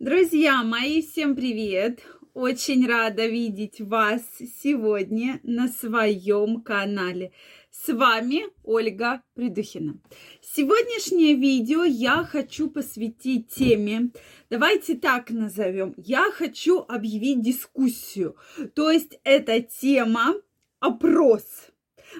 [0.00, 2.00] Друзья мои, всем привет!
[2.32, 4.22] Очень рада видеть вас
[4.62, 7.32] сегодня на своем канале.
[7.70, 10.00] С вами Ольга Придухина.
[10.40, 14.08] Сегодняшнее видео я хочу посвятить теме,
[14.48, 18.36] давайте так назовем, я хочу объявить дискуссию.
[18.74, 20.32] То есть эта тема
[20.78, 21.44] опрос.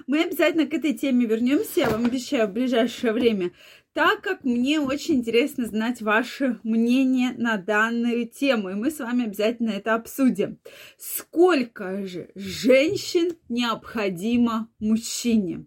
[0.05, 3.51] Мы обязательно к этой теме вернемся, я вам обещаю в ближайшее время
[3.93, 9.25] так как мне очень интересно знать ваше мнение на данную тему, и мы с вами
[9.25, 10.59] обязательно это обсудим.
[10.97, 15.65] Сколько же женщин необходимо мужчине?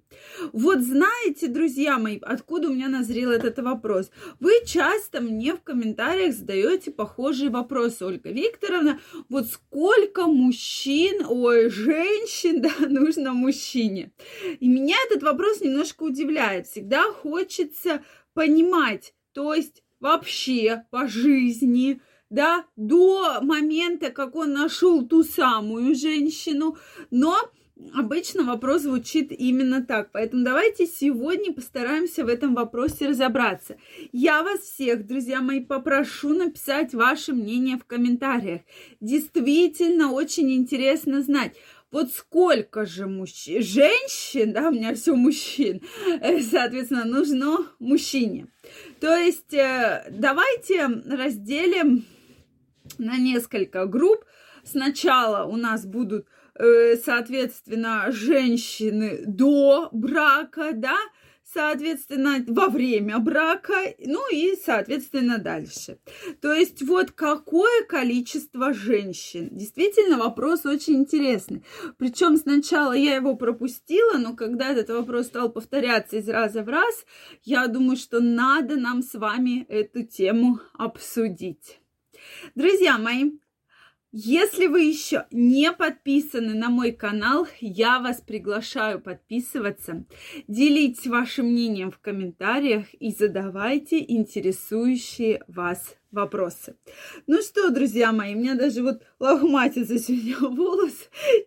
[0.53, 4.11] Вот знаете, друзья мои, откуда у меня назрел этот вопрос?
[4.41, 9.01] Вы часто мне в комментариях задаете похожие вопросы, Ольга Викторовна.
[9.29, 14.13] Вот сколько мужчин, ой, женщин, да, нужно мужчине?
[14.61, 16.67] И меня этот вопрос немножко удивляет.
[16.67, 18.03] Всегда хочется
[18.35, 26.77] понимать, то есть вообще по жизни, да, до момента, как он нашел ту самую женщину,
[27.11, 27.37] но
[27.95, 30.11] обычно вопрос звучит именно так.
[30.13, 33.77] Поэтому давайте сегодня постараемся в этом вопросе разобраться.
[34.13, 38.63] Я вас всех, друзья мои, попрошу написать ваше мнение в комментариях.
[39.01, 41.57] Действительно очень интересно знать,
[41.95, 45.81] вот сколько же мужчин, женщин, да, у меня все мужчин,
[46.21, 48.49] э, соответственно, нужно мужчине.
[48.99, 52.05] То есть э, давайте разделим
[52.99, 54.25] на несколько групп.
[54.65, 56.27] Сначала у нас будут,
[56.59, 60.99] э, соответственно, женщины до брака, да,
[61.53, 65.99] соответственно, во время брака, ну и, соответственно, дальше.
[66.41, 69.49] То есть вот какое количество женщин?
[69.53, 71.63] Действительно, вопрос очень интересный.
[71.99, 77.05] Причем сначала я его пропустила, но когда этот вопрос стал повторяться из раза в раз,
[77.45, 81.79] я думаю, что надо нам с вами эту тему обсудить.
[82.55, 83.33] Друзья мои,
[84.17, 90.05] если вы еще не подписаны на мой канал, я вас приглашаю подписываться,
[90.47, 96.77] делитесь вашим мнением в комментариях и задавайте интересующие вас вопросы.
[97.27, 100.95] Ну что, друзья мои, у меня даже вот лохматится сегодня волос.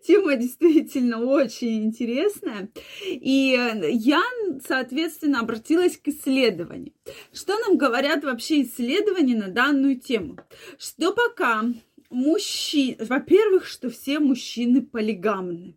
[0.06, 2.68] Тема действительно очень интересная.
[3.02, 3.58] И
[3.92, 4.22] я,
[4.62, 6.92] соответственно, обратилась к исследованию.
[7.32, 10.36] Что нам говорят вообще исследования на данную тему?
[10.76, 11.64] Что пока
[12.10, 15.76] мужчин, во-первых, что все мужчины полигамны,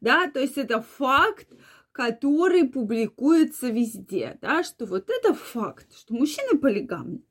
[0.00, 1.48] да, то есть это факт,
[1.92, 7.22] который публикуется везде, да, что вот это факт, что мужчины полигамны.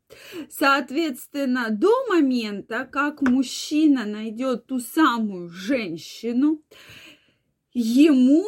[0.50, 6.62] Соответственно, до момента, как мужчина найдет ту самую женщину,
[7.72, 8.46] ему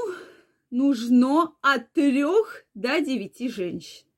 [0.70, 4.09] нужно от трех до девяти женщин.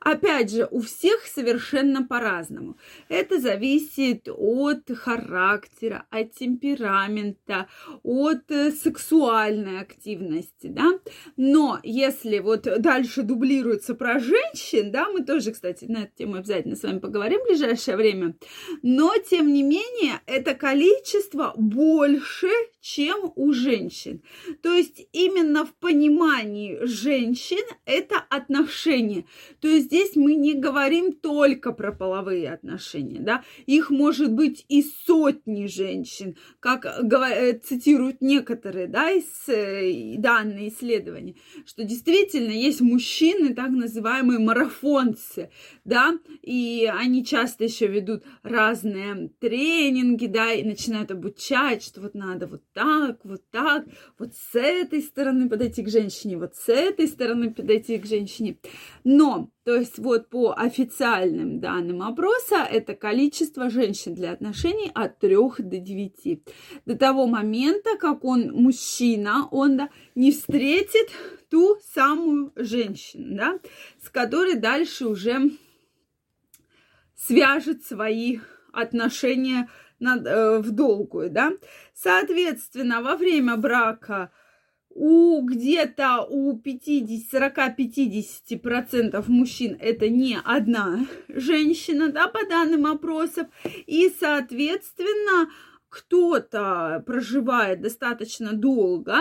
[0.00, 2.76] Опять же, у всех совершенно по-разному.
[3.08, 7.68] Это зависит от характера, от темперамента,
[8.02, 10.98] от э, сексуальной активности, да.
[11.36, 16.76] Но если вот дальше дублируется про женщин, да, мы тоже, кстати, на эту тему обязательно
[16.76, 18.36] с вами поговорим в ближайшее время,
[18.82, 22.48] но, тем не менее, это количество больше,
[22.80, 24.22] чем у женщин.
[24.62, 29.24] То есть именно в понимании женщин это отношения.
[29.60, 34.82] То есть здесь мы не говорим только про половые отношения, да, их может быть и
[34.82, 41.34] сотни женщин, как э, цитируют некоторые, да, из э, данные исследования,
[41.66, 45.50] что действительно есть мужчины, так называемые марафонцы,
[45.84, 52.46] да, и они часто еще ведут разные тренинги, да, и начинают обучать, что вот надо
[52.46, 53.86] вот так, вот так,
[54.18, 58.58] вот с этой стороны подойти к женщине, вот с этой стороны подойти к женщине.
[59.04, 65.36] Но, то есть вот по официальным данным опроса, это количество женщин для отношений от 3
[65.58, 66.42] до 9.
[66.86, 71.10] До того момента, как он мужчина, он да, не встретит
[71.50, 73.58] ту самую женщину, да,
[74.02, 75.50] с которой дальше уже
[77.14, 78.38] свяжет свои
[78.72, 79.68] отношения
[79.98, 81.52] над, э, в долгую, да.
[81.94, 84.30] Соответственно, во время брака
[84.98, 93.46] у где-то у 40-50% мужчин это не одна женщина, да, по данным опросов,
[93.86, 95.48] и, соответственно,
[95.88, 99.18] кто-то проживает достаточно долго,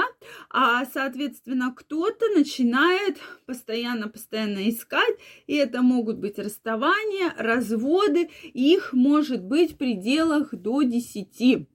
[0.49, 5.15] а, соответственно, кто-то начинает постоянно-постоянно искать,
[5.47, 11.67] и это могут быть расставания, разводы, их может быть в пределах до 10.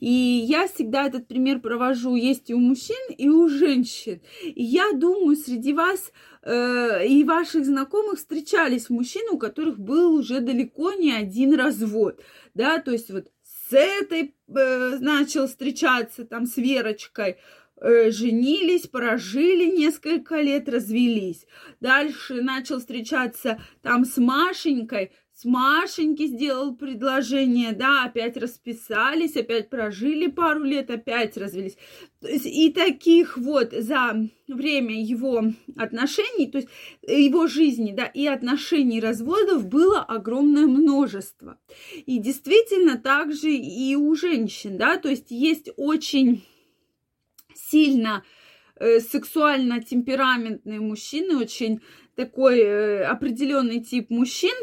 [0.00, 4.20] И я всегда этот пример провожу, есть и у мужчин, и у женщин.
[4.42, 6.12] И я думаю, среди вас
[6.42, 12.20] э, и ваших знакомых встречались мужчины, у которых был уже далеко не один развод,
[12.54, 13.28] да, то есть вот
[13.68, 17.36] с этой э, начал встречаться там с Верочкой,
[17.80, 21.46] э, женились, прожили несколько лет, развелись.
[21.80, 30.28] Дальше начал встречаться там с Машенькой, с Машеньки сделал предложение, да, опять расписались, опять прожили
[30.28, 31.76] пару лет, опять развелись.
[32.22, 34.16] И таких вот за
[34.48, 35.44] время его
[35.76, 36.70] отношений, то есть
[37.06, 41.58] его жизни, да, и отношений разводов было огромное множество.
[42.06, 46.46] И действительно также и у женщин, да, то есть есть очень
[47.54, 48.24] сильно
[48.76, 51.82] э, сексуально темпераментные мужчины, очень
[52.14, 54.54] такой э, определенный тип мужчин,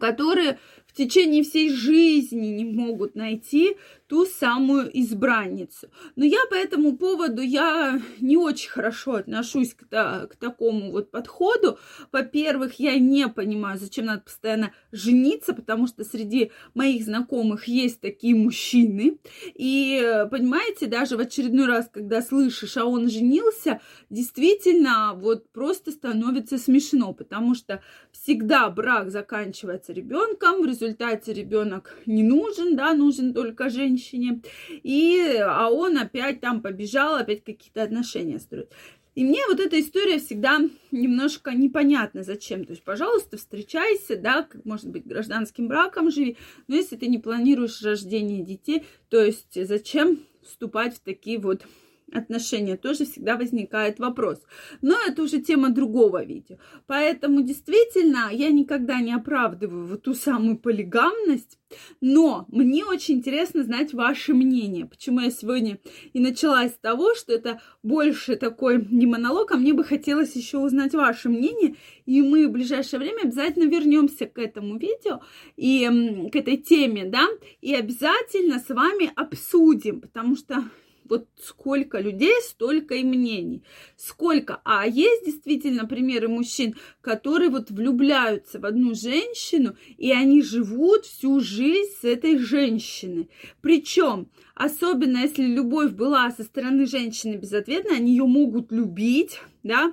[0.00, 3.76] которые в течение всей жизни не могут найти
[4.12, 5.88] ту самую избранницу.
[6.16, 11.78] Но я по этому поводу, я не очень хорошо отношусь к, к такому вот подходу.
[12.12, 18.34] Во-первых, я не понимаю, зачем надо постоянно жениться, потому что среди моих знакомых есть такие
[18.34, 19.16] мужчины.
[19.54, 23.80] И, понимаете, даже в очередной раз, когда слышишь, а он женился,
[24.10, 32.22] действительно вот просто становится смешно, потому что всегда брак заканчивается ребенком, в результате ребенок не
[32.22, 38.38] нужен, да, нужен только женщина женщине, и, а он опять там побежал, опять какие-то отношения
[38.38, 38.70] строит.
[39.14, 40.58] И мне вот эта история всегда
[40.90, 42.64] немножко непонятна, зачем.
[42.64, 47.18] То есть, пожалуйста, встречайся, да, как может быть гражданским браком живи, но если ты не
[47.18, 51.66] планируешь рождение детей, то есть зачем вступать в такие вот
[52.12, 54.40] отношения, тоже всегда возникает вопрос.
[54.80, 56.58] Но это уже тема другого видео.
[56.86, 61.58] Поэтому действительно я никогда не оправдываю вот ту самую полигамность,
[62.00, 64.86] но мне очень интересно знать ваше мнение.
[64.86, 65.78] Почему я сегодня
[66.12, 70.58] и начала с того, что это больше такой не монолог, а мне бы хотелось еще
[70.58, 71.76] узнать ваше мнение.
[72.06, 75.20] И мы в ближайшее время обязательно вернемся к этому видео
[75.56, 77.26] и к этой теме, да,
[77.60, 80.64] и обязательно с вами обсудим, потому что
[81.04, 83.62] вот сколько людей, столько и мнений.
[83.96, 84.60] Сколько.
[84.64, 91.40] А есть действительно примеры мужчин, которые вот влюбляются в одну женщину, и они живут всю
[91.40, 93.28] жизнь с этой женщиной.
[93.60, 99.92] Причем, особенно если любовь была со стороны женщины безответной, они ее могут любить, да,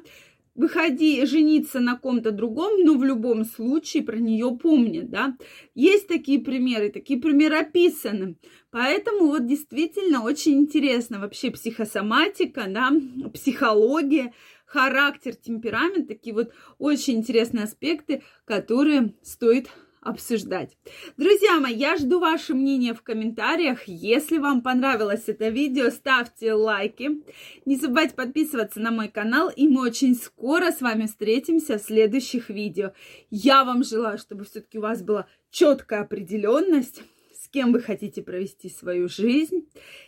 [0.60, 5.38] выходи жениться на ком-то другом, но в любом случае про нее помнят, да.
[5.74, 8.36] Есть такие примеры, такие примеры описаны.
[8.70, 12.92] Поэтому вот действительно очень интересно вообще психосоматика, да,
[13.34, 14.34] психология,
[14.66, 19.70] характер, темперамент, такие вот очень интересные аспекты, которые стоит
[20.02, 20.78] обсуждать.
[21.18, 23.88] Друзья мои, я жду ваше мнение в комментариях.
[23.88, 27.22] Если вам понравилось это видео, ставьте лайки.
[27.66, 32.50] Не забывайте подписываться на мой канал, и мы очень скоро с вами встретимся в следующих
[32.50, 32.94] видео.
[33.30, 37.02] Я вам желаю, чтобы все-таки у вас была четкая определенность,
[37.34, 39.68] с кем вы хотите провести свою жизнь,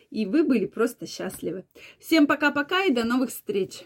[0.09, 1.65] и вы были просто счастливы.
[1.99, 3.85] Всем пока-пока и до новых встреч!